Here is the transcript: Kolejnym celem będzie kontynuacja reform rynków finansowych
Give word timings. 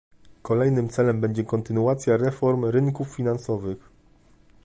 Kolejnym 0.41 0.89
celem 0.89 1.21
będzie 1.21 1.43
kontynuacja 1.43 2.17
reform 2.17 2.65
rynków 2.65 3.07
finansowych 3.15 3.89